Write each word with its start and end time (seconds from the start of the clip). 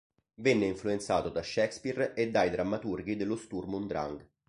Venne 0.33 0.65
influenzato 0.65 1.29
da 1.29 1.43
Shakespeare 1.43 2.15
e 2.15 2.31
dai 2.31 2.49
drammaturghi 2.49 3.15
dello 3.15 3.35
Sturm 3.35 3.75
und 3.75 3.87
Drang. 3.87 4.27